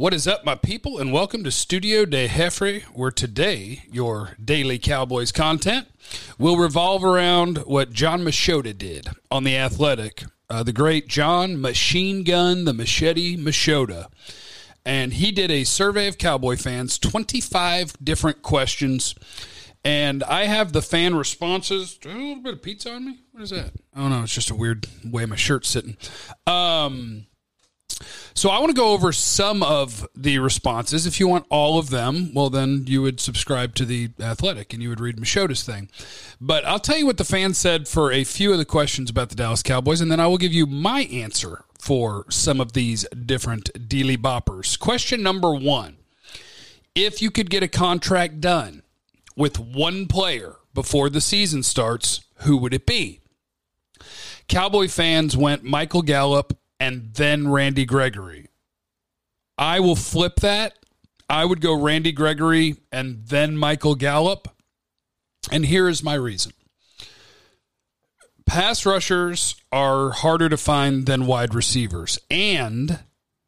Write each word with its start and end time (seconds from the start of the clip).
What 0.00 0.14
is 0.14 0.26
up, 0.26 0.46
my 0.46 0.54
people, 0.54 0.96
and 0.96 1.12
welcome 1.12 1.44
to 1.44 1.50
Studio 1.50 2.06
de 2.06 2.26
Jeffrey, 2.26 2.86
where 2.94 3.10
today 3.10 3.82
your 3.92 4.30
daily 4.42 4.78
Cowboys 4.78 5.30
content 5.30 5.88
will 6.38 6.56
revolve 6.56 7.04
around 7.04 7.58
what 7.66 7.92
Jon 7.92 8.22
Machota 8.22 8.76
did 8.76 9.08
on 9.30 9.44
The 9.44 9.58
Athletic. 9.58 10.24
Uh, 10.48 10.62
the 10.62 10.72
great 10.72 11.06
John 11.06 11.60
Machine 11.60 12.24
Gun, 12.24 12.64
the 12.64 12.72
Machete 12.72 13.36
Machota. 13.36 14.06
And 14.86 15.12
he 15.12 15.30
did 15.30 15.50
a 15.50 15.64
survey 15.64 16.08
of 16.08 16.16
Cowboy 16.16 16.56
fans, 16.56 16.98
25 16.98 18.02
different 18.02 18.40
questions. 18.40 19.14
And 19.84 20.24
I 20.24 20.46
have 20.46 20.72
the 20.72 20.80
fan 20.80 21.14
responses. 21.14 21.98
A 22.06 22.08
little 22.08 22.36
bit 22.36 22.54
of 22.54 22.62
pizza 22.62 22.94
on 22.94 23.04
me? 23.04 23.18
What 23.32 23.42
is 23.42 23.50
that? 23.50 23.72
Oh, 23.94 24.08
no, 24.08 24.22
it's 24.22 24.32
just 24.32 24.48
a 24.48 24.54
weird 24.54 24.86
way 25.04 25.26
my 25.26 25.36
shirt's 25.36 25.68
sitting. 25.68 25.98
Um, 26.46 27.26
so 28.34 28.50
I 28.50 28.58
want 28.58 28.70
to 28.70 28.76
go 28.76 28.92
over 28.92 29.12
some 29.12 29.62
of 29.62 30.06
the 30.14 30.38
responses. 30.38 31.06
If 31.06 31.20
you 31.20 31.28
want 31.28 31.46
all 31.50 31.78
of 31.78 31.90
them, 31.90 32.32
well, 32.34 32.50
then 32.50 32.84
you 32.86 33.02
would 33.02 33.20
subscribe 33.20 33.74
to 33.76 33.84
the 33.84 34.10
Athletic 34.20 34.72
and 34.72 34.82
you 34.82 34.88
would 34.88 35.00
read 35.00 35.16
Machota's 35.16 35.62
thing. 35.62 35.90
But 36.40 36.64
I'll 36.64 36.78
tell 36.78 36.96
you 36.96 37.06
what 37.06 37.18
the 37.18 37.24
fans 37.24 37.58
said 37.58 37.88
for 37.88 38.12
a 38.12 38.24
few 38.24 38.52
of 38.52 38.58
the 38.58 38.64
questions 38.64 39.10
about 39.10 39.28
the 39.28 39.34
Dallas 39.34 39.62
Cowboys, 39.62 40.00
and 40.00 40.10
then 40.10 40.20
I 40.20 40.26
will 40.26 40.38
give 40.38 40.52
you 40.52 40.66
my 40.66 41.02
answer 41.02 41.64
for 41.78 42.24
some 42.30 42.60
of 42.60 42.72
these 42.72 43.04
different 43.08 43.70
dealy 43.88 44.16
boppers. 44.16 44.78
Question 44.78 45.22
number 45.22 45.54
one: 45.54 45.96
If 46.94 47.20
you 47.22 47.30
could 47.30 47.50
get 47.50 47.62
a 47.62 47.68
contract 47.68 48.40
done 48.40 48.82
with 49.36 49.58
one 49.58 50.06
player 50.06 50.56
before 50.74 51.10
the 51.10 51.20
season 51.20 51.62
starts, 51.62 52.24
who 52.40 52.56
would 52.58 52.74
it 52.74 52.86
be? 52.86 53.20
Cowboy 54.48 54.88
fans 54.88 55.36
went 55.36 55.62
Michael 55.62 56.02
Gallup 56.02 56.59
and 56.80 57.14
then 57.14 57.48
Randy 57.48 57.84
Gregory. 57.84 58.48
I 59.56 59.78
will 59.78 59.96
flip 59.96 60.36
that. 60.36 60.78
I 61.28 61.44
would 61.44 61.60
go 61.60 61.80
Randy 61.80 62.10
Gregory 62.10 62.78
and 62.90 63.24
then 63.26 63.56
Michael 63.56 63.94
Gallup. 63.94 64.48
And 65.52 65.66
here 65.66 65.88
is 65.88 66.02
my 66.02 66.14
reason 66.14 66.52
pass 68.50 68.84
rushers 68.84 69.54
are 69.70 70.10
harder 70.10 70.48
to 70.48 70.56
find 70.56 71.06
than 71.06 71.24
wide 71.24 71.54
receivers. 71.54 72.18
And 72.28 72.98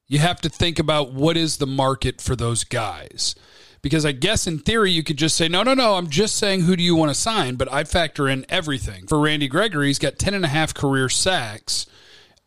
you 0.06 0.20
have 0.20 0.40
to 0.42 0.48
think 0.48 0.78
about 0.78 1.12
what 1.12 1.36
is 1.36 1.56
the 1.56 1.66
market 1.66 2.20
for 2.20 2.36
those 2.36 2.62
guys. 2.62 3.34
Because 3.82 4.06
I 4.06 4.12
guess 4.12 4.46
in 4.46 4.60
theory, 4.60 4.92
you 4.92 5.02
could 5.02 5.16
just 5.16 5.36
say, 5.36 5.48
no, 5.48 5.64
no, 5.64 5.74
no, 5.74 5.94
I'm 5.94 6.08
just 6.08 6.36
saying 6.36 6.60
who 6.60 6.76
do 6.76 6.84
you 6.84 6.94
want 6.94 7.10
to 7.10 7.16
sign? 7.16 7.56
But 7.56 7.72
I 7.72 7.82
factor 7.82 8.28
in 8.28 8.46
everything. 8.48 9.08
For 9.08 9.18
Randy 9.18 9.48
Gregory, 9.48 9.88
he's 9.88 9.98
got 9.98 10.20
10 10.20 10.34
and 10.34 10.44
a 10.44 10.48
half 10.48 10.72
career 10.72 11.08
sacks 11.08 11.86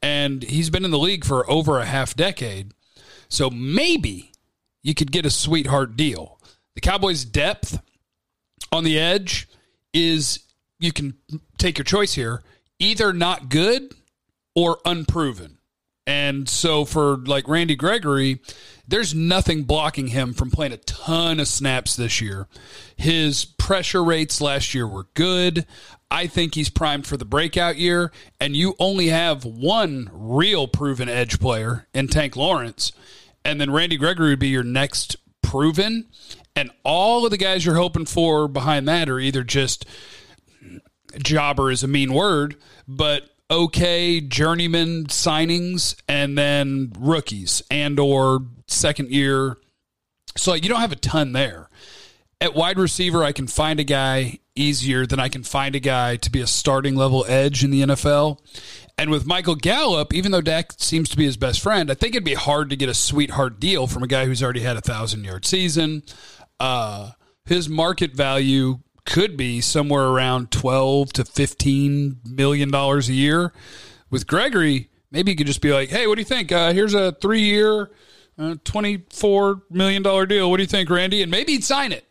and 0.01 0.43
he's 0.43 0.69
been 0.69 0.85
in 0.85 0.91
the 0.91 0.99
league 0.99 1.25
for 1.25 1.49
over 1.49 1.79
a 1.79 1.85
half 1.85 2.15
decade. 2.15 2.73
So 3.29 3.49
maybe 3.49 4.31
you 4.83 4.93
could 4.93 5.11
get 5.11 5.25
a 5.25 5.31
sweetheart 5.31 5.95
deal. 5.95 6.39
The 6.75 6.81
Cowboys' 6.81 7.25
depth 7.25 7.81
on 8.71 8.83
the 8.83 8.99
edge 8.99 9.47
is 9.93 10.39
you 10.79 10.91
can 10.91 11.15
take 11.57 11.77
your 11.77 11.85
choice 11.85 12.13
here 12.13 12.43
either 12.79 13.13
not 13.13 13.49
good 13.49 13.93
or 14.53 14.79
unproven. 14.85 15.57
And 16.07 16.47
so 16.47 16.85
for 16.85 17.17
like 17.17 17.47
Randy 17.47 17.75
Gregory, 17.75 18.41
there's 18.87 19.15
nothing 19.15 19.63
blocking 19.63 20.07
him 20.07 20.33
from 20.33 20.51
playing 20.51 20.73
a 20.73 20.77
ton 20.77 21.39
of 21.39 21.47
snaps 21.47 21.95
this 21.95 22.21
year. 22.21 22.47
His 22.95 23.45
pressure 23.45 24.03
rates 24.03 24.39
last 24.39 24.73
year 24.73 24.87
were 24.87 25.07
good. 25.15 25.65
I 26.15 26.27
think 26.27 26.55
he's 26.55 26.69
primed 26.69 27.05
for 27.05 27.17
the 27.17 27.25
breakout 27.25 27.75
year, 27.75 28.09
and 28.39 28.55
you 28.55 28.75
only 28.79 29.07
have 29.07 29.43
one 29.43 30.09
real 30.13 30.65
proven 30.65 31.09
edge 31.09 31.41
player 31.41 31.87
in 31.93 32.07
Tank 32.07 32.37
Lawrence, 32.37 32.93
and 33.43 33.59
then 33.59 33.69
Randy 33.69 33.97
Gregory 33.97 34.29
would 34.29 34.39
be 34.39 34.47
your 34.47 34.63
next 34.63 35.17
proven, 35.43 36.05
and 36.55 36.71
all 36.85 37.25
of 37.25 37.31
the 37.31 37.37
guys 37.37 37.65
you're 37.65 37.75
hoping 37.75 38.05
for 38.05 38.47
behind 38.47 38.87
that 38.87 39.09
are 39.09 39.19
either 39.19 39.43
just 39.43 39.85
jobber 41.17 41.69
is 41.69 41.83
a 41.83 41.87
mean 41.87 42.13
word, 42.13 42.55
but 42.87 43.29
okay 43.51 44.21
journeyman 44.21 45.07
signings 45.07 46.01
and 46.07 46.37
then 46.37 46.93
rookies 46.97 47.61
and 47.69 47.99
or 47.99 48.39
second 48.67 49.11
year. 49.11 49.57
So 50.37 50.53
you 50.53 50.69
don't 50.69 50.79
have 50.79 50.93
a 50.93 50.95
ton 50.95 51.33
there. 51.33 51.69
At 52.39 52.55
wide 52.55 52.79
receiver, 52.79 53.21
I 53.21 53.33
can 53.33 53.47
find 53.47 53.81
a 53.81 53.83
guy 53.83 54.39
easier 54.55 55.05
than 55.05 55.19
I 55.19 55.29
can 55.29 55.43
find 55.43 55.75
a 55.75 55.79
guy 55.79 56.15
to 56.17 56.31
be 56.31 56.41
a 56.41 56.47
starting 56.47 56.95
level 56.95 57.25
edge 57.27 57.63
in 57.63 57.71
the 57.71 57.81
NFL. 57.81 58.39
And 58.97 59.09
with 59.11 59.25
Michael 59.25 59.55
Gallup, 59.55 60.13
even 60.13 60.31
though 60.31 60.41
Dak 60.41 60.73
seems 60.77 61.09
to 61.09 61.17
be 61.17 61.25
his 61.25 61.35
best 61.35 61.61
friend, 61.61 61.91
I 61.91 61.93
think 61.93 62.15
it'd 62.15 62.23
be 62.23 62.33
hard 62.33 62.69
to 62.69 62.77
get 62.77 62.87
a 62.87 62.93
sweetheart 62.93 63.59
deal 63.59 63.87
from 63.87 64.03
a 64.03 64.07
guy 64.07 64.25
who's 64.25 64.41
already 64.41 64.61
had 64.61 64.77
a 64.77 64.81
thousand 64.81 65.25
yard 65.25 65.45
season. 65.45 66.03
Uh, 66.59 67.11
his 67.45 67.67
market 67.67 68.13
value 68.13 68.79
could 69.05 69.37
be 69.37 69.61
somewhere 69.61 70.05
around 70.05 70.51
12 70.51 71.13
to 71.13 71.25
15 71.25 72.21
million 72.25 72.71
dollars 72.71 73.09
a 73.09 73.13
year. 73.13 73.53
With 74.09 74.27
Gregory, 74.27 74.89
maybe 75.11 75.31
you 75.31 75.37
could 75.37 75.47
just 75.47 75.61
be 75.61 75.73
like, 75.73 75.89
"Hey, 75.89 76.07
what 76.07 76.15
do 76.15 76.21
you 76.21 76.25
think? 76.25 76.51
Uh, 76.51 76.71
here's 76.71 76.93
a 76.93 77.11
three 77.11 77.41
year, 77.41 77.91
uh, 78.39 78.55
24 78.63 79.63
million 79.69 80.01
dollar 80.01 80.25
deal. 80.25 80.49
What 80.49 80.57
do 80.57 80.63
you 80.63 80.67
think, 80.67 80.89
Randy?" 80.89 81.21
And 81.21 81.29
maybe 81.29 81.51
he'd 81.53 81.63
sign 81.63 81.91
it 81.91 82.04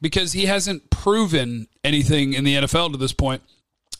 because 0.00 0.32
he 0.32 0.46
hasn't 0.46 0.90
proven 0.90 1.68
anything 1.84 2.32
in 2.32 2.44
the 2.44 2.54
NFL 2.54 2.92
to 2.92 2.98
this 2.98 3.12
point. 3.12 3.42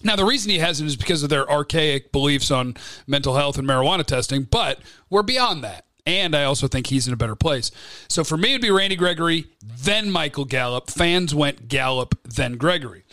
Now, 0.03 0.14
the 0.14 0.25
reason 0.25 0.50
he 0.50 0.59
hasn't 0.59 0.88
is 0.88 0.97
because 0.97 1.22
of 1.22 1.31
their 1.31 1.50
archaic 1.50 2.12
beliefs 2.12 2.50
on 2.50 2.76
mental 3.06 3.34
health 3.34 3.59
and 3.59 3.66
marijuana 3.66 4.04
testing, 4.04 4.44
but 4.44 4.78
we're 5.10 5.22
beyond 5.22 5.64
that. 5.64 5.87
And 6.06 6.34
I 6.34 6.44
also 6.44 6.69
think 6.69 6.87
he's 6.87 7.06
in 7.06 7.12
a 7.12 7.19
better 7.19 7.34
place. 7.34 7.70
So 8.08 8.25
for 8.25 8.37
me, 8.37 8.50
it'd 8.50 8.62
be 8.62 8.70
Randy 8.70 8.97
Gregory, 8.97 9.47
then 9.62 10.10
Michael 10.10 10.47
Gallup. 10.47 10.91
Fans 10.91 11.34
went 11.34 11.69
Gallup, 11.69 12.19
then 12.25 12.56
Gregory. 12.56 13.04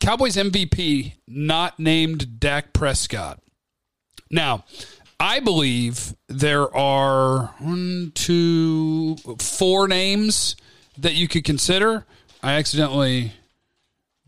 Cowboys 0.00 0.36
MVP 0.36 1.14
not 1.26 1.78
named 1.78 2.38
Dak 2.40 2.74
Prescott. 2.74 3.40
Now, 4.30 4.64
I 5.18 5.40
believe 5.40 6.14
there 6.28 6.74
are 6.76 7.54
one, 7.58 8.12
two, 8.14 9.16
four 9.38 9.88
names 9.88 10.56
that 10.98 11.14
you 11.14 11.28
could 11.28 11.44
consider. 11.44 12.06
I 12.42 12.54
accidentally 12.54 13.32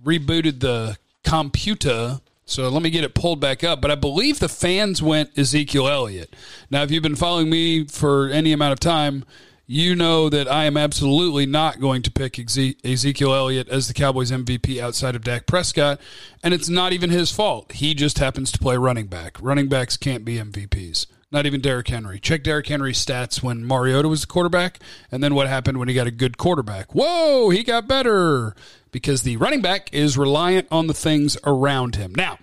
rebooted 0.05 0.61
the 0.61 0.97
computer. 1.25 2.21
So 2.45 2.69
let 2.69 2.83
me 2.83 2.91
get 2.91 3.05
it 3.05 3.15
pulled 3.15 3.41
back 3.41 3.65
up. 3.65 3.81
But 3.81 3.91
I 3.91 3.95
believe 3.97 4.39
the 4.39 4.49
fans 4.49 5.03
went 5.03 5.37
Ezekiel 5.37 5.89
Elliott. 5.89 6.35
Now, 6.71 6.83
if 6.83 6.91
you've 6.91 7.03
been 7.03 7.17
following 7.17 7.51
me 7.51 7.85
for 7.85 8.29
any 8.29 8.53
amount 8.53 8.73
of 8.73 8.81
time, 8.81 9.25
you 9.67 9.97
know 9.97 10.29
that 10.29 10.47
I 10.47 10.65
am 10.65 10.77
absolutely 10.77 11.45
not 11.45 11.81
going 11.81 12.03
to 12.03 12.11
pick 12.11 12.39
Ezekiel 12.39 13.35
Elliott 13.35 13.69
as 13.69 13.89
the 13.89 13.95
Cowboys 13.95 14.31
MVP 14.31 14.79
outside 14.79 15.17
of 15.17 15.25
Dak 15.25 15.47
Prescott. 15.47 16.01
And 16.45 16.55
it's 16.55 16.69
not 16.69 16.93
even 16.93 17.11
his 17.11 17.33
fault. 17.33 17.73
He 17.73 17.93
just 17.93 18.19
happens 18.19 18.53
to 18.53 18.61
play 18.61 18.77
running 18.77 19.09
back. 19.09 19.37
Running 19.43 19.69
backs 19.69 19.97
can't 19.97 20.25
be 20.25 20.37
MVPs. 20.37 21.07
Not 21.33 21.45
even 21.45 21.61
Derrick 21.61 21.89
Henry. 21.89 22.21
Check 22.21 22.45
Derrick 22.45 22.69
Henry's 22.69 23.05
stats 23.05 23.43
when 23.43 23.65
Mariota 23.65 24.09
was 24.09 24.21
the 24.21 24.27
quarterback, 24.29 24.79
and 25.11 25.23
then 25.23 25.35
what 25.35 25.49
happened 25.49 25.79
when 25.79 25.89
he 25.89 25.95
got 25.95 26.07
a 26.07 26.13
good 26.13 26.39
quarterback. 26.39 26.95
Whoa, 26.95 27.51
he 27.51 27.65
got 27.65 27.89
better 27.89 28.55
because 28.93 29.23
the 29.23 29.37
running 29.37 29.61
back 29.61 29.93
is 29.93 30.17
reliant 30.17 30.69
on 30.71 30.87
the 30.87 30.95
things 30.95 31.37
around 31.45 31.97
him. 31.97 32.15
Now, 32.15 32.39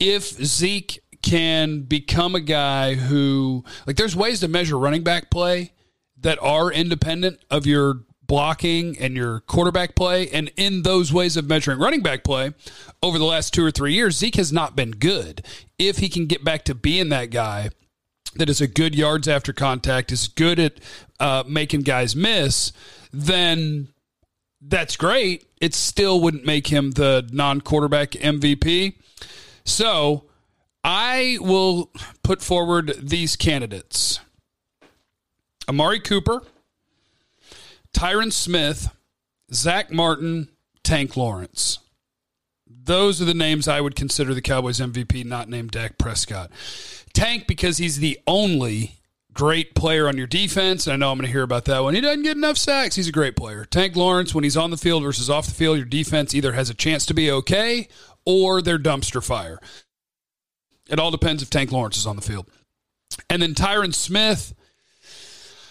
if 0.00 0.24
Zeke 0.24 1.00
can 1.22 1.82
become 1.82 2.34
a 2.34 2.40
guy 2.40 2.94
who, 2.94 3.64
like, 3.86 3.96
there's 3.96 4.16
ways 4.16 4.40
to 4.40 4.48
measure 4.48 4.78
running 4.78 5.04
back 5.04 5.30
play 5.30 5.72
that 6.20 6.38
are 6.42 6.72
independent 6.72 7.38
of 7.50 7.66
your 7.66 8.00
blocking 8.26 8.98
and 8.98 9.16
your 9.16 9.40
quarterback 9.40 9.94
play. 9.94 10.28
And 10.28 10.50
in 10.56 10.82
those 10.82 11.12
ways 11.12 11.36
of 11.36 11.48
measuring 11.48 11.78
running 11.78 12.02
back 12.02 12.24
play 12.24 12.52
over 13.02 13.18
the 13.18 13.24
last 13.24 13.54
two 13.54 13.64
or 13.64 13.70
three 13.70 13.94
years, 13.94 14.18
Zeke 14.18 14.36
has 14.36 14.52
not 14.52 14.76
been 14.76 14.90
good. 14.90 15.44
If 15.78 15.98
he 15.98 16.08
can 16.08 16.26
get 16.26 16.44
back 16.44 16.64
to 16.66 16.74
being 16.74 17.08
that 17.08 17.30
guy 17.30 17.70
that 18.34 18.48
is 18.48 18.60
a 18.60 18.66
good 18.66 18.94
yards 18.94 19.28
after 19.28 19.52
contact, 19.52 20.12
is 20.12 20.28
good 20.28 20.58
at 20.58 20.74
uh, 21.20 21.44
making 21.46 21.82
guys 21.82 22.14
miss, 22.14 22.72
then 23.12 23.88
that's 24.60 24.96
great. 24.96 25.46
It 25.60 25.74
still 25.74 26.20
wouldn't 26.20 26.44
make 26.44 26.68
him 26.68 26.92
the 26.92 27.28
non 27.32 27.60
quarterback 27.60 28.12
MVP. 28.12 28.94
So 29.64 30.24
I 30.84 31.38
will 31.40 31.90
put 32.22 32.42
forward 32.42 32.94
these 32.98 33.36
candidates 33.36 34.20
Amari 35.68 36.00
Cooper, 36.00 36.42
Tyron 37.92 38.32
Smith, 38.32 38.88
Zack 39.52 39.92
Martin, 39.92 40.48
Tank 40.82 41.16
Lawrence. 41.16 41.78
Those 42.88 43.20
are 43.20 43.26
the 43.26 43.34
names 43.34 43.68
I 43.68 43.82
would 43.82 43.94
consider 43.94 44.32
the 44.32 44.40
Cowboys 44.40 44.80
MVP, 44.80 45.22
not 45.26 45.50
named 45.50 45.72
Dak 45.72 45.98
Prescott. 45.98 46.50
Tank 47.12 47.46
because 47.46 47.76
he's 47.76 47.98
the 47.98 48.18
only 48.26 48.98
great 49.34 49.74
player 49.74 50.08
on 50.08 50.16
your 50.16 50.26
defense. 50.26 50.86
And 50.86 50.94
I 50.94 50.96
know 50.96 51.12
I'm 51.12 51.18
going 51.18 51.26
to 51.26 51.30
hear 51.30 51.42
about 51.42 51.66
that 51.66 51.80
one. 51.80 51.94
He 51.94 52.00
doesn't 52.00 52.22
get 52.22 52.38
enough 52.38 52.56
sacks. 52.56 52.96
He's 52.96 53.06
a 53.06 53.12
great 53.12 53.36
player. 53.36 53.66
Tank 53.66 53.94
Lawrence, 53.94 54.34
when 54.34 54.42
he's 54.42 54.56
on 54.56 54.70
the 54.70 54.78
field 54.78 55.02
versus 55.02 55.28
off 55.28 55.44
the 55.44 55.52
field, 55.52 55.76
your 55.76 55.84
defense 55.84 56.34
either 56.34 56.52
has 56.52 56.70
a 56.70 56.74
chance 56.74 57.04
to 57.04 57.12
be 57.12 57.30
okay 57.30 57.88
or 58.24 58.62
they're 58.62 58.78
dumpster 58.78 59.22
fire. 59.22 59.58
It 60.88 60.98
all 60.98 61.10
depends 61.10 61.42
if 61.42 61.50
Tank 61.50 61.70
Lawrence 61.70 61.98
is 61.98 62.06
on 62.06 62.16
the 62.16 62.22
field. 62.22 62.48
And 63.28 63.42
then 63.42 63.52
Tyron 63.52 63.94
Smith, 63.94 64.54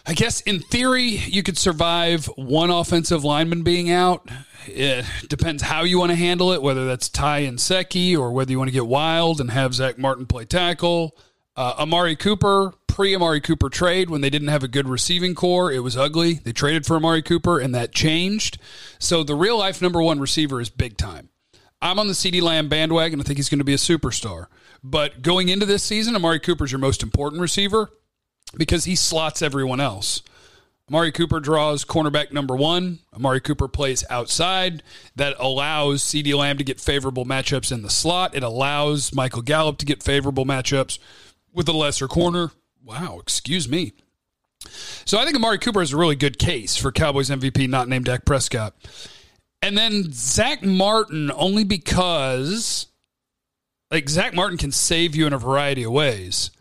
I 0.09 0.13
guess 0.13 0.39
in 0.41 0.61
theory, 0.61 1.03
you 1.03 1.43
could 1.43 1.57
survive 1.57 2.27
one 2.37 2.69
offensive 2.69 3.25
lineman 3.25 3.63
being 3.63 3.91
out. 3.91 4.29
It 4.65 5.03
depends 5.27 5.63
how 5.63 5.83
you 5.83 5.99
want 5.99 6.11
to 6.11 6.15
handle 6.15 6.53
it, 6.53 6.61
whether 6.61 6.85
that's 6.85 7.09
Ty 7.09 7.43
Nsekhe 7.43 8.17
or 8.17 8.31
whether 8.31 8.49
you 8.49 8.57
want 8.57 8.69
to 8.69 8.73
get 8.73 8.87
wild 8.87 9.41
and 9.41 9.51
have 9.51 9.73
Zack 9.73 9.97
Martin 9.97 10.25
play 10.25 10.45
tackle. 10.45 11.17
Uh, 11.57 11.73
Amari 11.79 12.15
Cooper, 12.15 12.73
pre 12.87 13.15
Amari 13.15 13.41
Cooper 13.41 13.69
trade, 13.69 14.09
when 14.09 14.21
they 14.21 14.29
didn't 14.29 14.47
have 14.47 14.63
a 14.63 14.69
good 14.69 14.87
receiving 14.87 15.35
corps, 15.35 15.73
it 15.73 15.79
was 15.79 15.97
ugly. 15.97 16.35
They 16.35 16.53
traded 16.53 16.85
for 16.85 16.95
Amari 16.95 17.21
Cooper, 17.21 17.59
and 17.59 17.75
that 17.75 17.91
changed. 17.91 18.59
So 18.99 19.25
the 19.25 19.35
real 19.35 19.57
life 19.57 19.81
number 19.81 20.01
one 20.01 20.21
receiver 20.21 20.61
is 20.61 20.69
big 20.69 20.95
time. 20.95 21.27
I'm 21.81 21.99
on 21.99 22.07
the 22.07 22.13
CeeDee 22.13 22.41
Lamb 22.41 22.69
bandwagon. 22.69 23.19
I 23.19 23.23
think 23.23 23.39
he's 23.39 23.49
going 23.49 23.59
to 23.59 23.65
be 23.65 23.73
a 23.73 23.77
superstar. 23.77 24.45
But 24.81 25.21
going 25.21 25.49
into 25.49 25.65
this 25.65 25.83
season, 25.83 26.15
Amari 26.15 26.39
Cooper's 26.39 26.71
your 26.71 26.79
most 26.79 27.03
important 27.03 27.41
receiver 27.41 27.89
because 28.55 28.85
he 28.85 28.95
slots 28.95 29.41
everyone 29.41 29.79
else. 29.79 30.21
Amari 30.89 31.11
Cooper 31.11 31.41
draws 31.41 31.83
cornerback 31.83 32.31
number 32.31 32.55
one. 32.55 32.99
Amari 33.13 33.41
Cooper 33.41 33.67
plays 33.67 34.05
outside. 34.09 34.83
That 35.17 35.35
allows 35.37 36.01
CeeDee 36.03 36.33
Lamb 36.33 36.57
to 36.59 36.63
get 36.63 36.79
favorable 36.79 37.25
matchups 37.25 37.73
in 37.73 37.81
the 37.81 37.89
slot. 37.89 38.35
It 38.35 38.43
allows 38.43 39.13
Michael 39.13 39.41
Gallup 39.41 39.77
to 39.79 39.85
get 39.85 40.01
favorable 40.01 40.45
matchups 40.45 40.97
with 41.53 41.67
a 41.67 41.73
lesser 41.73 42.07
corner. 42.07 42.51
Wow, 42.83 43.19
excuse 43.19 43.67
me. 43.67 43.93
So 45.03 45.17
I 45.17 45.25
think 45.25 45.35
Amari 45.35 45.57
Cooper 45.57 45.81
is 45.81 45.91
a 45.91 45.97
really 45.97 46.15
good 46.15 46.39
case 46.39 46.77
for 46.77 46.91
Cowboys 46.91 47.29
MVP 47.29 47.67
not 47.67 47.89
named 47.89 48.05
Dak 48.05 48.23
Prescott. 48.23 48.73
And 49.61 49.77
then 49.77 50.11
Zack 50.13 50.63
Martin, 50.63 51.31
only 51.31 51.65
because 51.65 52.87
like 53.91 54.07
Zack 54.09 54.33
Martin 54.33 54.57
can 54.57 54.71
save 54.71 55.15
you 55.15 55.27
in 55.27 55.33
a 55.33 55.37
variety 55.37 55.83
of 55.83 55.91
ways. 55.91 56.51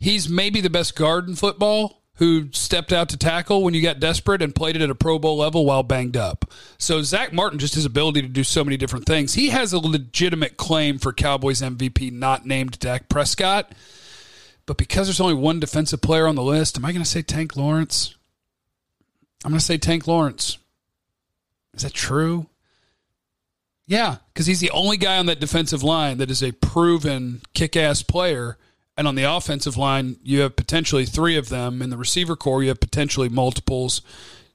He's 0.00 0.28
maybe 0.28 0.60
the 0.60 0.70
best 0.70 0.96
guard 0.96 1.28
in 1.28 1.36
football 1.36 2.02
who 2.14 2.48
stepped 2.52 2.92
out 2.92 3.08
to 3.10 3.16
tackle 3.16 3.62
when 3.62 3.72
you 3.72 3.80
got 3.80 4.00
desperate 4.00 4.42
and 4.42 4.54
played 4.54 4.76
it 4.76 4.82
at 4.82 4.90
a 4.90 4.94
Pro 4.94 5.18
Bowl 5.18 5.38
level 5.38 5.64
while 5.64 5.82
banged 5.82 6.16
up. 6.16 6.50
So 6.76 7.02
Zack 7.02 7.32
Martin, 7.32 7.58
just 7.58 7.74
his 7.74 7.86
ability 7.86 8.22
to 8.22 8.28
do 8.28 8.44
so 8.44 8.64
many 8.64 8.76
different 8.76 9.06
things, 9.06 9.34
he 9.34 9.50
has 9.50 9.72
a 9.72 9.78
legitimate 9.78 10.56
claim 10.56 10.98
for 10.98 11.12
Cowboys 11.12 11.62
MVP 11.62 12.12
not 12.12 12.44
named 12.44 12.78
Dak 12.78 13.08
Prescott. 13.08 13.72
But 14.66 14.76
because 14.76 15.06
there's 15.06 15.20
only 15.20 15.34
one 15.34 15.60
defensive 15.60 16.02
player 16.02 16.26
on 16.26 16.34
the 16.34 16.42
list, 16.42 16.76
am 16.76 16.84
I 16.84 16.92
going 16.92 17.02
to 17.02 17.08
say 17.08 17.22
Tank 17.22 17.56
Lawrence? 17.56 18.16
I'm 19.44 19.50
going 19.50 19.58
to 19.58 19.64
say 19.64 19.78
Tank 19.78 20.06
Lawrence. 20.06 20.58
Is 21.74 21.82
that 21.82 21.94
true? 21.94 22.46
Yeah, 23.86 24.16
because 24.32 24.46
he's 24.46 24.60
the 24.60 24.70
only 24.70 24.96
guy 24.96 25.16
on 25.16 25.26
that 25.26 25.40
defensive 25.40 25.82
line 25.82 26.18
that 26.18 26.30
is 26.30 26.42
a 26.42 26.52
proven 26.52 27.40
kick 27.54 27.76
ass 27.76 28.02
player. 28.02 28.58
And 29.00 29.08
on 29.08 29.14
the 29.14 29.22
offensive 29.22 29.78
line, 29.78 30.16
you 30.22 30.40
have 30.40 30.56
potentially 30.56 31.06
three 31.06 31.38
of 31.38 31.48
them. 31.48 31.80
In 31.80 31.88
the 31.88 31.96
receiver 31.96 32.36
corps, 32.36 32.62
you 32.62 32.68
have 32.68 32.80
potentially 32.80 33.30
multiples. 33.30 34.02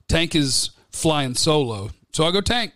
Tank 0.08 0.36
is 0.36 0.70
flying 0.92 1.34
solo. 1.34 1.90
So 2.14 2.26
I'll 2.26 2.32
go 2.32 2.42
Tank. 2.42 2.72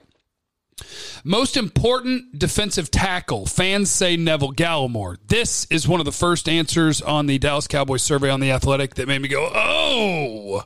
Most 1.23 1.55
important 1.55 2.39
defensive 2.39 2.89
tackle. 2.89 3.45
Fans 3.45 3.91
say 3.91 4.17
Neville 4.17 4.51
Gallimore. 4.51 5.17
This 5.27 5.67
is 5.69 5.87
one 5.87 5.99
of 5.99 6.07
the 6.07 6.11
first 6.11 6.49
answers 6.49 7.03
on 7.03 7.27
the 7.27 7.37
Dallas 7.37 7.67
Cowboys 7.67 8.01
survey 8.01 8.31
on 8.31 8.39
The 8.39 8.49
Athletic 8.49 8.95
that 8.95 9.07
made 9.07 9.21
me 9.21 9.27
go, 9.27 9.47
oh. 9.53 10.65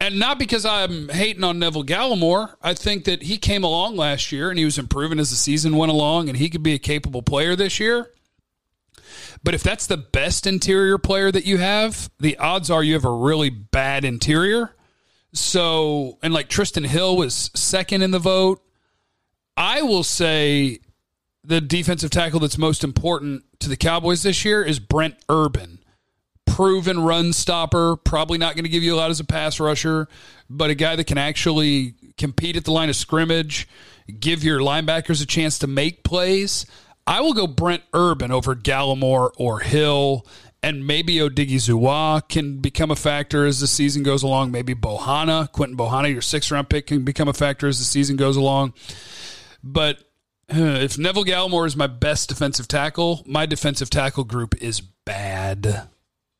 And 0.00 0.18
not 0.18 0.40
because 0.40 0.64
I'm 0.64 1.10
hating 1.10 1.44
on 1.44 1.60
Neville 1.60 1.84
Gallimore. 1.84 2.56
I 2.60 2.74
think 2.74 3.04
that 3.04 3.22
he 3.22 3.38
came 3.38 3.62
along 3.62 3.94
last 3.94 4.32
year 4.32 4.50
and 4.50 4.58
he 4.58 4.64
was 4.64 4.78
improving 4.78 5.20
as 5.20 5.30
the 5.30 5.36
season 5.36 5.76
went 5.76 5.92
along 5.92 6.28
and 6.28 6.36
he 6.36 6.50
could 6.50 6.64
be 6.64 6.74
a 6.74 6.78
capable 6.80 7.22
player 7.22 7.54
this 7.54 7.78
year. 7.78 8.10
But 9.42 9.54
if 9.54 9.62
that's 9.62 9.86
the 9.86 9.96
best 9.96 10.46
interior 10.46 10.98
player 10.98 11.30
that 11.30 11.44
you 11.44 11.58
have, 11.58 12.10
the 12.18 12.36
odds 12.38 12.70
are 12.70 12.82
you 12.82 12.94
have 12.94 13.04
a 13.04 13.12
really 13.12 13.50
bad 13.50 14.04
interior. 14.04 14.74
So, 15.32 16.18
and 16.22 16.34
like 16.34 16.48
Trysten 16.48 16.86
Hill 16.86 17.16
was 17.16 17.50
second 17.54 18.02
in 18.02 18.10
the 18.10 18.18
vote. 18.18 18.62
I 19.56 19.82
will 19.82 20.02
say 20.02 20.80
the 21.44 21.60
defensive 21.60 22.10
tackle 22.10 22.40
that's 22.40 22.58
most 22.58 22.84
important 22.84 23.44
to 23.60 23.68
the 23.68 23.76
Cowboys 23.76 24.22
this 24.22 24.44
year 24.44 24.62
is 24.62 24.78
Brent 24.78 25.16
Urban 25.28 25.80
proven 26.60 27.00
run 27.00 27.32
stopper, 27.32 27.96
probably 27.96 28.36
not 28.36 28.54
going 28.54 28.64
to 28.64 28.70
give 28.70 28.82
you 28.82 28.94
a 28.94 28.96
lot 28.96 29.10
as 29.10 29.20
a 29.20 29.24
pass 29.24 29.60
rusher, 29.60 30.08
but 30.48 30.68
a 30.68 30.74
guy 30.74 30.96
that 30.96 31.04
can 31.04 31.16
actually 31.16 31.94
compete 32.18 32.56
at 32.56 32.64
the 32.64 32.72
line 32.72 32.90
of 32.90 32.96
scrimmage, 32.96 33.68
give 34.18 34.42
your 34.42 34.60
linebackers 34.60 35.22
a 35.22 35.26
chance 35.26 35.58
to 35.60 35.66
make 35.66 36.02
plays. 36.02 36.66
I 37.06 37.20
will 37.20 37.32
go 37.32 37.46
Brent 37.46 37.82
Urban 37.92 38.30
over 38.30 38.54
Gallimore 38.54 39.30
or 39.36 39.60
Hill, 39.60 40.26
and 40.62 40.86
maybe 40.86 41.16
Odighizuwa 41.16 42.28
can 42.28 42.58
become 42.58 42.90
a 42.90 42.96
factor 42.96 43.46
as 43.46 43.60
the 43.60 43.66
season 43.66 44.02
goes 44.02 44.22
along. 44.22 44.50
Maybe 44.50 44.74
Bohanna, 44.74 45.50
Quinton 45.52 45.76
Bohanna, 45.76 46.12
your 46.12 46.22
sixth 46.22 46.50
round 46.50 46.68
pick, 46.68 46.86
can 46.86 47.04
become 47.04 47.28
a 47.28 47.32
factor 47.32 47.66
as 47.66 47.78
the 47.78 47.84
season 47.84 48.16
goes 48.16 48.36
along. 48.36 48.74
But 49.62 50.04
if 50.48 50.98
Neville 50.98 51.24
Gallimore 51.24 51.66
is 51.66 51.76
my 51.76 51.86
best 51.86 52.28
defensive 52.28 52.68
tackle, 52.68 53.22
my 53.26 53.46
defensive 53.46 53.90
tackle 53.90 54.24
group 54.24 54.60
is 54.60 54.80
bad. 54.80 55.88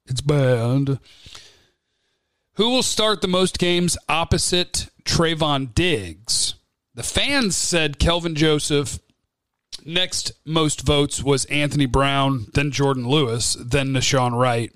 It's 0.07 0.21
bad. 0.21 0.99
Who 2.55 2.71
will 2.71 2.83
start 2.83 3.23
the 3.23 3.29
most 3.29 3.59
games 3.59 3.97
opposite 4.09 4.89
Trevon 5.05 5.75
Diggs? 5.75 6.55
The 6.95 7.03
fans 7.03 7.57
said 7.57 7.99
Kelvin 7.99 8.35
Joseph. 8.35 8.99
Next 9.85 10.33
most 10.45 10.83
votes 10.83 11.23
was 11.23 11.45
Anthony 11.47 11.87
Brown, 11.87 12.47
then 12.55 12.71
Jourdan 12.71 13.07
Lewis, 13.07 13.57
then 13.61 13.89
Nahshon 13.89 14.39
Wright. 14.39 14.73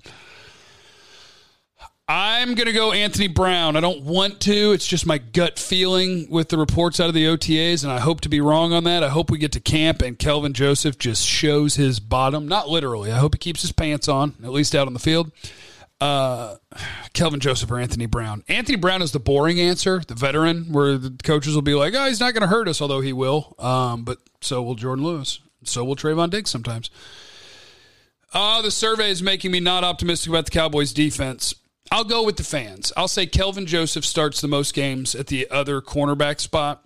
I'm 2.07 2.53
going 2.53 2.67
to 2.67 2.73
go 2.73 2.91
Anthony 2.91 3.27
Brown. 3.27 3.75
I 3.75 3.79
don't 3.79 4.03
want 4.03 4.39
to. 4.41 4.73
It's 4.73 4.85
just 4.85 5.07
my 5.07 5.17
gut 5.17 5.57
feeling 5.57 6.29
with 6.29 6.49
the 6.49 6.57
reports 6.57 6.99
out 6.99 7.07
of 7.07 7.15
the 7.15 7.25
OTAs, 7.25 7.83
and 7.83 7.91
I 7.91 7.99
hope 7.99 8.21
to 8.21 8.29
be 8.29 8.41
wrong 8.41 8.73
on 8.73 8.83
that. 8.83 9.03
I 9.03 9.09
hope 9.09 9.31
we 9.31 9.39
get 9.39 9.53
to 9.53 9.59
camp 9.59 10.03
and 10.03 10.19
Kelvin 10.19 10.53
Joseph 10.53 10.99
just 10.99 11.25
shows 11.25 11.75
his 11.75 11.99
bottom. 11.99 12.47
Not 12.47 12.69
literally. 12.69 13.11
I 13.11 13.17
hope 13.17 13.33
he 13.33 13.39
keeps 13.39 13.63
his 13.63 13.71
pants 13.71 14.07
on, 14.07 14.35
at 14.43 14.51
least 14.51 14.75
out 14.75 14.85
on 14.85 14.93
the 14.93 14.99
field. 14.99 15.31
Uh, 15.99 16.57
Kelvin 17.13 17.39
Joseph 17.39 17.71
or 17.71 17.79
Anthony 17.79 18.05
Brown. 18.05 18.43
Anthony 18.47 18.75
Brown 18.77 19.01
is 19.01 19.11
the 19.11 19.19
boring 19.19 19.59
answer, 19.59 20.01
the 20.07 20.13
veteran, 20.13 20.73
where 20.73 20.99
the 20.99 21.15
coaches 21.23 21.55
will 21.55 21.63
be 21.63 21.73
like, 21.73 21.95
oh, 21.95 22.05
he's 22.05 22.19
not 22.19 22.33
going 22.33 22.41
to 22.41 22.47
hurt 22.47 22.67
us, 22.67 22.81
although 22.81 23.01
he 23.01 23.13
will. 23.13 23.55
Um, 23.57 24.03
but 24.03 24.19
so 24.45 24.61
will 24.61 24.75
Jourdan 24.75 25.03
Lewis. 25.03 25.39
So 25.63 25.83
will 25.83 25.95
Trevon 25.95 26.29
Diggs 26.29 26.49
sometimes. 26.49 26.89
Oh, 28.33 28.61
the 28.61 28.71
survey 28.71 29.09
is 29.09 29.23
making 29.23 29.51
me 29.51 29.59
not 29.59 29.83
optimistic 29.83 30.29
about 30.29 30.45
the 30.45 30.51
Cowboys 30.51 30.93
defense. 30.93 31.55
I'll 31.91 32.03
go 32.03 32.23
with 32.23 32.37
the 32.37 32.43
fans. 32.43 32.91
I'll 32.97 33.07
say 33.07 33.25
Kelvin 33.25 33.65
Joseph 33.65 34.05
starts 34.05 34.41
the 34.41 34.47
most 34.47 34.73
games 34.73 35.15
at 35.15 35.27
the 35.27 35.49
other 35.49 35.81
cornerback 35.81 36.39
spot. 36.39 36.83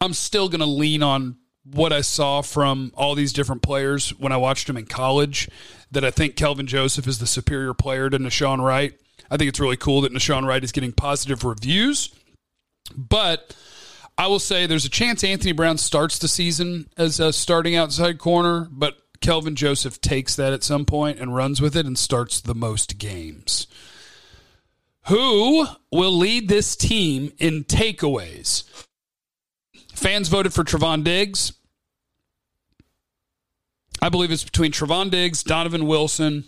I'm 0.00 0.14
still 0.14 0.48
going 0.48 0.60
to 0.60 0.66
lean 0.66 1.02
on 1.02 1.36
what 1.64 1.92
I 1.92 2.00
saw 2.00 2.42
from 2.42 2.92
all 2.94 3.14
these 3.14 3.32
different 3.32 3.62
players 3.62 4.10
when 4.18 4.32
I 4.32 4.36
watched 4.36 4.66
them 4.66 4.76
in 4.76 4.86
college. 4.86 5.48
That 5.90 6.04
I 6.04 6.10
think 6.10 6.36
Kelvin 6.36 6.66
Joseph 6.66 7.06
is 7.06 7.18
the 7.18 7.26
superior 7.26 7.74
player 7.74 8.08
to 8.08 8.18
Nahshon 8.18 8.62
Wright. 8.62 8.98
I 9.30 9.36
think 9.36 9.48
it's 9.48 9.60
really 9.60 9.76
cool 9.76 10.00
that 10.02 10.12
Nahshon 10.12 10.46
Wright 10.46 10.64
is 10.64 10.72
getting 10.72 10.92
positive 10.92 11.44
reviews. 11.44 12.14
But 12.96 13.54
I 14.18 14.26
will 14.26 14.38
say 14.38 14.66
there's 14.66 14.84
a 14.84 14.90
chance 14.90 15.24
Anthony 15.24 15.52
Brown 15.52 15.78
starts 15.78 16.18
the 16.18 16.28
season 16.28 16.88
as 16.96 17.18
a 17.18 17.32
starting 17.32 17.74
outside 17.74 18.18
corner, 18.18 18.68
but 18.70 18.98
Kelvin 19.20 19.56
Joseph 19.56 20.00
takes 20.00 20.36
that 20.36 20.52
at 20.52 20.62
some 20.62 20.84
point 20.84 21.18
and 21.18 21.34
runs 21.34 21.60
with 21.60 21.76
it 21.76 21.86
and 21.86 21.98
starts 21.98 22.40
the 22.40 22.54
most 22.54 22.98
games. 22.98 23.66
Who 25.06 25.66
will 25.90 26.12
lead 26.12 26.48
this 26.48 26.76
team 26.76 27.32
in 27.38 27.64
takeaways? 27.64 28.64
Fans 29.94 30.28
voted 30.28 30.52
for 30.52 30.64
Trevon 30.64 31.02
Diggs. 31.02 31.52
I 34.00 34.08
believe 34.08 34.30
it's 34.30 34.44
between 34.44 34.72
Trevon 34.72 35.10
Diggs, 35.10 35.42
Donovan 35.42 35.86
Wilson, 35.86 36.44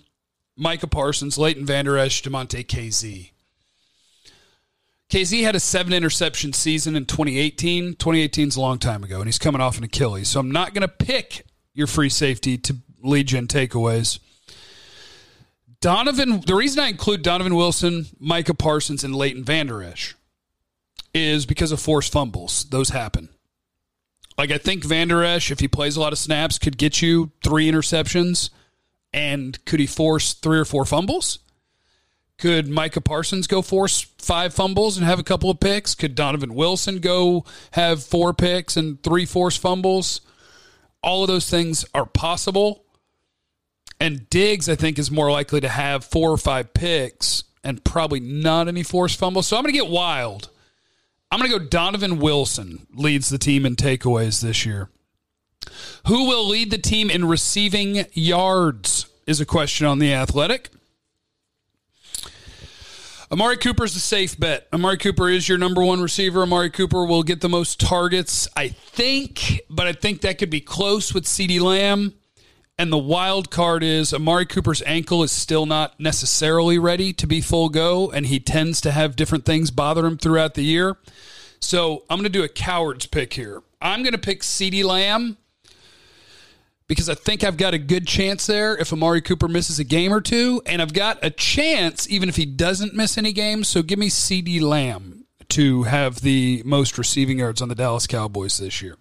Micah 0.57 0.87
Parsons, 0.87 1.39
Leighton 1.39 1.65
Vander 1.65 1.97
Esch, 1.97 2.23
Damontae 2.23 2.67
Kazee. 2.67 3.31
Kazee 5.15 5.45
had 5.45 5.55
a 5.55 5.61
seven 5.61 5.93
interception 5.93 6.53
season 6.53 6.97
in 6.97 7.07
2018. 7.07 7.95
2018 7.95 8.49
is 8.49 8.57
a 8.57 8.61
long 8.61 8.81
time 8.81 9.05
ago, 9.05 9.19
and 9.19 9.27
he's 9.27 9.39
coming 9.39 9.61
off 9.61 9.79
an 9.79 9.85
Achilles. 9.85 10.29
So 10.29 10.41
I'm 10.41 10.51
not 10.51 10.75
going 10.75 10.83
to 10.83 10.89
pick 10.89 11.47
your 11.73 11.87
free 11.87 12.09
safety 12.09 12.59
to 12.59 12.79
lead 13.01 13.31
you 13.31 13.39
in 13.39 13.47
takeaways. 13.47 14.19
Donovan, 15.81 16.41
the 16.45 16.57
reason 16.57 16.83
I 16.83 16.89
include 16.89 17.23
Donovan 17.23 17.55
Wilson, 17.55 18.07
Micah 18.19 18.55
Parsons, 18.55 19.05
and 19.05 19.15
Leighton 19.15 19.45
Vander 19.45 19.85
Esch 19.85 20.17
is 21.15 21.47
because 21.47 21.71
of 21.71 21.79
forced 21.79 22.11
fumbles. 22.11 22.65
Those 22.71 22.89
happen. 22.89 23.29
Like 24.37 24.51
I 24.51 24.59
think 24.59 24.83
Vander 24.83 25.23
Esch, 25.23 25.53
if 25.53 25.61
he 25.61 25.69
plays 25.69 25.97
a 25.97 26.01
lot 26.01 26.13
of 26.13 26.19
snaps, 26.19 26.59
could 26.59 26.77
get 26.77 27.03
you 27.03 27.31
three 27.45 27.71
interceptions. 27.71 28.51
And 29.13 29.65
could 29.65 29.79
he 29.79 29.87
force 29.87 30.33
three 30.33 30.59
or 30.59 30.65
four 30.65 30.85
fumbles? 30.85 31.39
Could 32.39 32.69
Micah 32.69 33.01
Parsons 33.01 33.47
go 33.47 33.63
force 33.63 34.03
five 34.19 34.53
fumbles 34.53 34.97
and 34.97 35.07
have 35.07 35.19
a 35.19 35.25
couple 35.25 35.51
of 35.51 35.61
picks? 35.61 35.95
Could 35.95 36.15
Donovan 36.15 36.55
Wilson 36.55 36.99
go 36.99 37.45
have 37.73 38.03
four 38.03 38.35
picks 38.35 38.77
and 38.77 39.03
three 39.03 39.25
forced 39.25 39.61
fumbles? 39.61 40.21
All 41.03 41.23
of 41.23 41.29
those 41.29 41.49
things 41.49 41.85
are 41.95 42.07
possible. 42.07 42.85
And 44.01 44.29
Diggs, 44.29 44.69
I 44.69 44.75
think, 44.75 44.99
is 44.99 45.11
more 45.11 45.31
likely 45.31 45.61
to 45.61 45.69
have 45.69 46.05
four 46.05 46.31
or 46.31 46.37
five 46.37 46.75
picks 46.75 47.45
and 47.63 47.83
probably 47.85 48.21
not 48.21 48.69
any 48.69 48.83
forced 48.83 49.19
fumbles. 49.19 49.47
So 49.47 49.57
I'm 49.57 49.63
going 49.63 49.73
to 49.73 49.81
get 49.81 49.91
wild. 49.91 50.51
I'm 51.31 51.39
going 51.39 51.51
to 51.51 51.59
go 51.59 51.65
Donovan 51.65 52.19
Wilson 52.19 52.87
leads 52.95 53.29
the 53.29 53.39
team 53.39 53.65
in 53.65 53.77
takeaways 53.77 54.41
this 54.43 54.67
year. 54.67 54.91
Who 56.07 56.29
will 56.29 56.47
lead 56.47 56.71
the 56.71 56.79
team 56.79 57.11
in 57.11 57.25
receiving 57.25 58.05
yards 58.13 59.07
is 59.27 59.41
a 59.41 59.47
question 59.47 59.87
on 59.87 59.99
the 59.99 60.13
athletic. 60.13 60.71
Amari 63.35 63.57
Cooper 63.57 63.83
is 63.83 63.97
a 63.97 64.01
safe 64.01 64.39
bet. 64.39 64.69
Amari 64.73 64.97
Cooper 64.97 65.29
is 65.29 65.49
your 65.49 65.59
number 65.59 65.85
one 65.85 66.01
receiver. 66.01 66.43
Amari 66.43 66.71
Cooper 66.71 67.05
will 67.05 67.25
get 67.25 67.41
the 67.41 67.49
most 67.49 67.81
targets, 67.81 68.47
I 68.57 68.69
think, 68.69 69.61
but 69.69 69.89
I 69.89 69.93
think 69.93 70.21
that 70.21 70.39
could 70.39 70.51
be 70.51 70.61
close 70.61 71.13
with 71.13 71.25
CeeDee 71.25 71.61
Lamb. 71.61 72.15
And 72.79 72.93
the 72.93 72.97
wild 72.97 73.51
card 73.51 73.83
is 73.83 74.15
Amari 74.15 74.47
Cooper's 74.47 74.83
ankle 74.83 75.25
is 75.25 75.33
still 75.33 75.67
not 75.67 75.99
necessarily 75.99 76.79
ready 76.79 77.13
to 77.15 77.27
be 77.27 77.41
full 77.41 77.71
go, 77.71 78.09
and 78.09 78.27
he 78.27 78.39
tends 78.39 78.81
to 78.83 78.93
have 78.93 79.17
different 79.17 79.45
things 79.45 79.73
bother 79.73 80.07
him 80.07 80.17
throughout 80.17 80.55
the 80.55 80.63
year. 80.63 80.97
So 81.59 82.05
I'm 82.09 82.19
going 82.19 82.31
to 82.33 82.39
do 82.39 82.45
a 82.45 82.49
coward's 82.49 83.07
pick 83.07 83.33
here. 83.33 83.65
I'm 83.83 84.05
going 84.05 84.13
to 84.13 84.19
pick 84.19 84.43
CeeDee 84.43 84.85
Lamb 84.85 85.39
because 86.87 87.09
I 87.09 87.15
think 87.15 87.45
I've 87.45 87.57
got 87.57 87.75
a 87.75 87.79
good 87.79 88.07
chance 88.07 88.47
there 88.47 88.77
if 88.77 88.93
Amari 88.93 89.23
Cooper 89.23 89.49
misses 89.49 89.79
a 89.79 89.85
game 89.85 90.13
or 90.13 90.21
two, 90.21 90.63
and 90.67 90.83
I've 90.83 90.93
got 90.93 91.19
a 91.23 91.31
chance 91.31 92.09
even 92.11 92.29
if 92.29 92.37
he 92.37 92.47
doesn't 92.47 92.95
miss 92.95 93.17
any 93.17 93.33
games. 93.33 93.69
So 93.69 93.83
give 93.83 93.99
me 93.99 94.09
CeeDee 94.09 94.61
Lamb 94.61 95.25
to 95.51 95.85
have 95.85 96.21
the 96.21 96.63
most 96.65 96.99
receiving 96.99 97.39
yards 97.39 97.63
on 97.63 97.69
the 97.69 97.75
Dallas 97.75 98.07
Cowboys 98.07 98.59
this 98.59 98.83
year. 98.83 98.97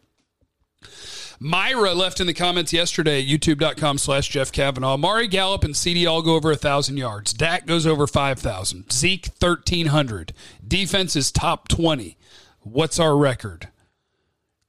Myra 1.40 1.94
left 1.94 2.22
in 2.22 2.28
the 2.28 2.34
comments 2.34 2.72
yesterday, 2.72 3.25
youtube.com 3.25 3.98
slash 3.98 4.30
Jeff 4.30 4.52
Cavanaugh. 4.52 4.94
Amari 4.94 5.28
Gallup 5.28 5.66
and 5.66 5.74
CeeDee 5.74 6.10
all 6.10 6.22
go 6.22 6.36
over 6.36 6.50
1,000 6.50 6.96
yards. 6.96 7.34
Dak 7.34 7.66
goes 7.66 7.86
over 7.86 8.08
5,000. 8.08 8.92
Zeke, 8.94 9.28
1,300. 9.40 10.34
Defense 10.66 11.18
is 11.18 11.34
top 11.34 11.68
20. 11.68 12.18
What's 12.62 12.98
our 12.98 13.18
record? 13.18 13.68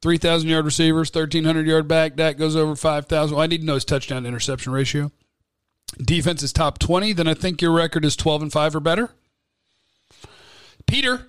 3,000 0.04 0.50
yard 0.50 0.66
receivers, 0.66 1.08
1,300 1.08 1.66
yard 1.66 1.88
back. 1.88 2.14
Dak 2.14 2.36
goes 2.36 2.54
over 2.54 2.76
5,000. 2.76 3.34
Well, 3.34 3.42
I 3.42 3.46
need 3.46 3.62
to 3.62 3.64
know 3.64 3.72
his 3.72 3.86
touchdown 3.86 4.24
to 4.24 4.28
interception 4.28 4.70
ratio. 4.70 5.10
Defense 5.96 6.42
is 6.42 6.52
top 6.52 6.78
20. 6.78 7.14
Then 7.14 7.26
I 7.26 7.32
think 7.32 7.62
your 7.62 7.72
record 7.72 8.04
is 8.04 8.14
12 8.14 8.42
and 8.42 8.52
5 8.52 8.76
or 8.76 8.80
better. 8.80 9.12
Peter. 10.86 11.28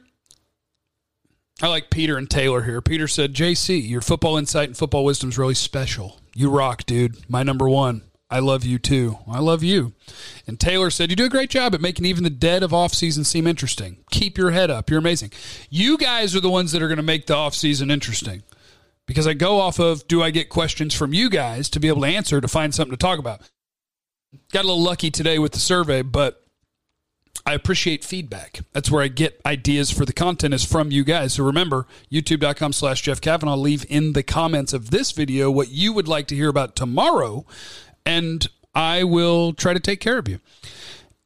I 1.61 1.69
like 1.69 1.89
Peter 1.89 2.17
and 2.17 2.29
Taylor 2.29 2.63
here. 2.63 2.81
Peter 2.81 3.07
said, 3.07 3.33
JC, 3.33 3.87
your 3.87 4.01
football 4.01 4.35
insight 4.35 4.67
and 4.67 4.77
football 4.77 5.05
wisdom 5.05 5.29
is 5.29 5.37
really 5.37 5.53
special. 5.53 6.19
You 6.33 6.49
rock, 6.49 6.85
dude. 6.85 7.15
My 7.29 7.43
number 7.43 7.69
one. 7.69 8.01
I 8.29 8.39
love 8.39 8.65
you 8.65 8.77
too. 8.77 9.19
I 9.25 9.39
love 9.39 9.63
you. 9.63 9.93
And 10.47 10.59
Taylor 10.59 10.89
said, 10.89 11.11
You 11.11 11.15
do 11.15 11.25
a 11.25 11.29
great 11.29 11.49
job 11.49 11.73
at 11.73 11.79
making 11.79 12.05
even 12.05 12.25
the 12.25 12.29
dead 12.29 12.61
of 12.61 12.71
offseason 12.71 13.25
seem 13.25 13.47
interesting. 13.47 13.99
Keep 14.11 14.37
your 14.37 14.51
head 14.51 14.69
up. 14.69 14.89
You're 14.89 14.99
amazing. 14.99 15.31
You 15.69 15.97
guys 15.97 16.35
are 16.35 16.41
the 16.41 16.49
ones 16.49 16.73
that 16.73 16.81
are 16.81 16.89
going 16.89 16.97
to 16.97 17.03
make 17.03 17.27
the 17.27 17.35
offseason 17.35 17.89
interesting 17.89 18.43
because 19.07 19.27
I 19.27 19.33
go 19.33 19.59
off 19.59 19.79
of 19.79 20.07
do 20.07 20.23
I 20.23 20.31
get 20.31 20.49
questions 20.49 20.93
from 20.93 21.13
you 21.13 21.29
guys 21.29 21.69
to 21.69 21.79
be 21.79 21.87
able 21.87 22.01
to 22.01 22.07
answer 22.07 22.41
to 22.41 22.47
find 22.47 22.73
something 22.73 22.95
to 22.95 22.97
talk 22.97 23.19
about. 23.19 23.41
Got 24.51 24.65
a 24.65 24.67
little 24.67 24.83
lucky 24.83 25.11
today 25.11 25.39
with 25.39 25.53
the 25.53 25.59
survey, 25.59 26.01
but 26.01 26.45
I 27.45 27.53
appreciate 27.53 28.03
feedback. 28.03 28.61
That's 28.73 28.89
where 28.89 29.03
I 29.03 29.07
get 29.07 29.39
ideas 29.45 29.91
for 29.91 30.05
the 30.05 30.13
content 30.13 30.53
is 30.53 30.65
from 30.65 30.91
you 30.91 31.03
guys. 31.03 31.33
So 31.33 31.43
remember, 31.43 31.85
youtube.com 32.11 32.73
slash 32.73 33.03
Jeff 33.03 33.21
Cavanaugh. 33.21 33.55
Leave 33.55 33.85
in 33.87 34.13
the 34.13 34.23
comments 34.23 34.73
of 34.73 34.89
this 34.89 35.11
video 35.11 35.51
what 35.51 35.69
you 35.69 35.93
would 35.93 36.07
like 36.07 36.27
to 36.27 36.35
hear 36.35 36.49
about 36.49 36.75
tomorrow, 36.75 37.45
and 38.05 38.47
I 38.73 39.03
will 39.03 39.53
try 39.53 39.73
to 39.73 39.79
take 39.79 39.99
care 39.99 40.17
of 40.17 40.27
you. 40.27 40.39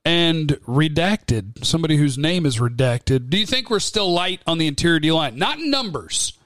And 0.04 0.50
redacted, 0.68 1.64
somebody 1.64 1.98
whose 1.98 2.18
name 2.18 2.46
is 2.46 2.58
redacted. 2.58 3.30
Do 3.30 3.38
you 3.38 3.46
think 3.46 3.70
we're 3.70 3.80
still 3.80 4.12
light 4.12 4.42
on 4.48 4.58
the 4.58 4.68
interior 4.68 5.00
D 5.00 5.12
line? 5.12 5.38
Not 5.38 5.60
in 5.60 5.70
numbers 5.70 6.39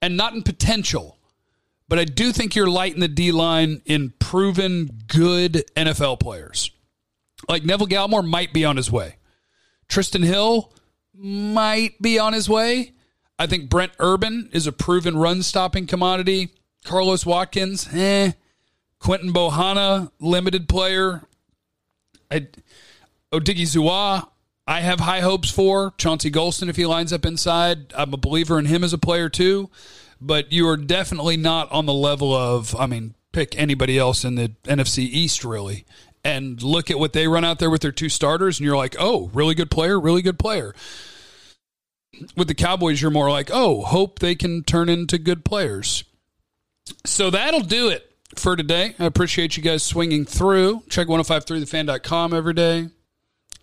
and 0.00 0.16
not 0.16 0.34
in 0.34 0.42
potential. 0.42 1.18
But 1.88 1.98
I 1.98 2.04
do 2.04 2.32
think 2.32 2.54
you're 2.54 2.68
light 2.68 2.94
in 2.94 3.00
the 3.00 3.08
D 3.08 3.32
line 3.32 3.80
in 3.86 4.12
proven 4.18 5.00
good 5.06 5.64
NFL 5.74 6.20
players. 6.20 6.70
Like 7.48 7.64
Neville 7.64 7.86
Gallimore 7.86 8.26
might 8.26 8.52
be 8.52 8.64
on 8.64 8.76
his 8.76 8.90
way. 8.92 9.16
Trysten 9.88 10.24
Hill 10.24 10.72
might 11.14 12.00
be 12.00 12.18
on 12.18 12.34
his 12.34 12.48
way. 12.48 12.92
I 13.38 13.46
think 13.46 13.70
Brent 13.70 13.92
Urban 13.98 14.50
is 14.52 14.66
a 14.66 14.72
proven 14.72 15.16
run 15.16 15.42
stopping 15.42 15.86
commodity. 15.86 16.50
Carlos 16.84 17.24
Watkins, 17.24 17.88
eh. 17.92 18.32
Quinton 18.98 19.32
Bohanna, 19.32 20.10
limited 20.20 20.68
player. 20.68 21.22
I, 22.30 22.48
Odighizuwa, 23.32 24.28
I 24.68 24.82
have 24.82 25.00
high 25.00 25.20
hopes 25.20 25.50
for 25.50 25.94
Chauncey 25.96 26.30
Golston 26.30 26.68
if 26.68 26.76
he 26.76 26.84
lines 26.84 27.10
up 27.10 27.24
inside. 27.24 27.94
I'm 27.96 28.12
a 28.12 28.18
believer 28.18 28.58
in 28.58 28.66
him 28.66 28.84
as 28.84 28.92
a 28.92 28.98
player 28.98 29.30
too, 29.30 29.70
but 30.20 30.52
you 30.52 30.68
are 30.68 30.76
definitely 30.76 31.38
not 31.38 31.72
on 31.72 31.86
the 31.86 31.94
level 31.94 32.34
of, 32.34 32.76
I 32.76 32.84
mean, 32.84 33.14
pick 33.32 33.58
anybody 33.58 33.98
else 33.98 34.26
in 34.26 34.34
the 34.34 34.52
NFC 34.64 34.98
East 34.98 35.42
really. 35.42 35.86
And 36.22 36.62
look 36.62 36.90
at 36.90 36.98
what 36.98 37.14
they 37.14 37.26
run 37.26 37.46
out 37.46 37.60
there 37.60 37.70
with 37.70 37.80
their 37.80 37.92
two 37.92 38.10
starters, 38.10 38.58
and 38.58 38.66
you're 38.66 38.76
like, 38.76 38.94
oh, 38.98 39.30
really 39.32 39.54
good 39.54 39.70
player, 39.70 39.98
really 39.98 40.20
good 40.20 40.38
player. 40.38 40.74
With 42.36 42.48
the 42.48 42.54
Cowboys, 42.54 43.00
you're 43.00 43.10
more 43.10 43.30
like, 43.30 43.48
oh, 43.50 43.82
hope 43.84 44.18
they 44.18 44.34
can 44.34 44.64
turn 44.64 44.90
into 44.90 45.16
good 45.16 45.46
players. 45.46 46.04
So 47.06 47.30
that'll 47.30 47.60
do 47.60 47.88
it 47.88 48.12
for 48.36 48.54
today. 48.54 48.96
I 48.98 49.06
appreciate 49.06 49.56
you 49.56 49.62
guys 49.62 49.82
swinging 49.82 50.26
through. 50.26 50.82
Check 50.90 51.06
1053thefan.com 51.06 52.34
every 52.34 52.52
day. 52.54 52.88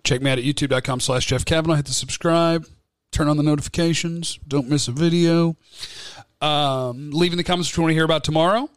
Check 0.06 0.22
me 0.22 0.30
out 0.30 0.38
at 0.38 0.44
youtube.com 0.44 1.00
slash 1.00 1.26
Jeff 1.26 1.46
Cavanaugh. 1.46 1.76
Hit 1.76 1.86
the 1.86 1.92
subscribe. 1.92 2.68
Turn 3.12 3.28
on 3.28 3.38
the 3.38 3.44
notifications. 3.44 4.38
Don't 4.48 4.70
miss 4.70 4.88
a 4.88 4.92
video. 4.92 5.58
Um, 6.42 7.10
leave 7.10 7.34
in 7.34 7.38
the 7.38 7.44
comments 7.44 7.72
what 7.72 7.78
you 7.78 7.84
want 7.84 7.90
to 7.90 7.96
hear 7.96 8.06
about 8.06 8.24
tomorrow. 8.24 8.70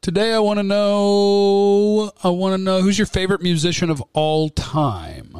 Today 0.00 0.34
I 0.34 0.40
want 0.40 0.58
to 0.58 0.64
know 0.64 2.10
I 2.24 2.30
want 2.30 2.54
to 2.54 2.58
know 2.58 2.82
who's 2.82 2.98
your 2.98 3.06
favorite 3.06 3.42
musician 3.42 3.90
of 3.90 4.02
all 4.12 4.48
time. 4.48 5.36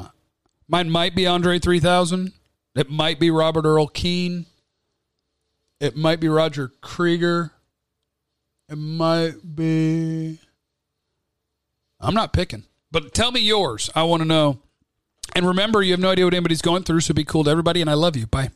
Mine 0.69 0.90
might 0.90 1.16
be 1.16 1.26
Andre 1.26 1.59
3000. 1.59 2.33
It 2.76 2.88
might 2.88 3.19
be 3.19 3.33
Robert 3.33 3.64
Earl 3.64 3.88
Keen. 3.88 4.47
It 5.81 5.97
might 5.97 6.21
be 6.21 6.28
Roger 6.28 6.71
Creager. 6.81 7.50
It 8.69 8.76
might 8.76 9.57
be 9.57 10.38
I'm 11.99 12.14
not 12.14 12.33
picking. 12.33 12.62
But 12.93 13.13
tell 13.13 13.33
me 13.33 13.41
yours. 13.41 13.91
I 13.95 14.05
want 14.05 14.23
to 14.23 14.29
know. 14.29 14.61
And 15.35 15.47
remember, 15.47 15.83
you 15.83 15.93
have 15.93 16.01
no 16.01 16.11
idea 16.11 16.27
what 16.27 16.35
anybody's 16.35 16.63
going 16.63 16.85
through, 16.85 17.01
so 17.01 17.15
be 17.15 17.25
cool 17.25 17.43
to 17.45 17.51
everybody, 17.51 17.81
and 17.81 17.91
I 17.91 17.95
love 17.95 18.17
you. 18.17 18.27
Bye. 18.27 18.51